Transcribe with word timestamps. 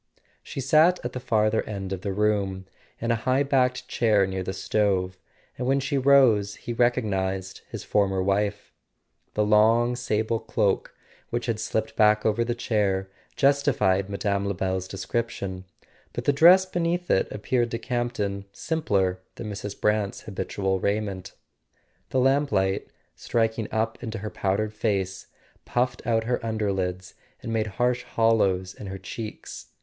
She 0.41 0.61
sat 0.61 0.99
at 1.05 1.13
the 1.13 1.19
farther 1.19 1.61
end 1.65 1.93
of 1.93 2.01
the 2.01 2.11
room, 2.11 2.65
in 2.99 3.11
a 3.11 3.15
high 3.15 3.43
backed 3.43 3.87
chair 3.87 4.25
near 4.25 4.41
the 4.41 4.51
stove, 4.51 5.15
and 5.59 5.67
when 5.67 5.79
she 5.79 5.95
rose 5.95 6.55
he 6.55 6.73
recognized 6.73 7.61
his 7.69 7.83
former 7.83 8.19
wife. 8.23 8.73
The 9.35 9.45
long 9.45 9.95
sable 9.95 10.39
cloak, 10.39 10.95
which 11.29 11.45
had 11.45 11.59
slipped 11.59 11.95
back 11.95 12.25
over 12.25 12.43
the 12.43 12.55
chair, 12.55 13.11
justified 13.35 14.09
Mme. 14.09 14.45
Lebel's 14.47 14.87
description, 14.87 15.65
but 16.13 16.23
the 16.25 16.33
dress 16.33 16.65
beneath 16.65 17.11
it 17.11 17.31
appeared 17.31 17.69
to 17.69 17.77
Camp 17.77 18.13
ton 18.13 18.45
simpler 18.51 19.19
than 19.35 19.51
Mrs. 19.51 19.79
Brant's 19.79 20.21
habitual 20.21 20.79
raiment. 20.79 21.33
The 22.09 22.19
lamplight, 22.19 22.87
striking 23.15 23.67
up 23.71 24.01
into 24.01 24.17
her 24.17 24.31
powdered 24.31 24.73
face, 24.73 25.27
puffed 25.63 26.03
out 26.07 26.23
her 26.23 26.39
underlids 26.43 27.13
and 27.43 27.53
made 27.53 27.67
harsh 27.77 28.01
hollows 28.01 28.73
in 28.73 28.87
her 28.87 28.97
cheeks. 28.97 29.67